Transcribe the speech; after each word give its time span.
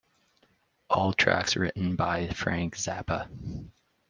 All 0.89 1.13
tracks 1.13 1.55
written 1.55 1.95
by 1.95 2.29
Frank 2.29 2.75
Zappa. 2.75 3.29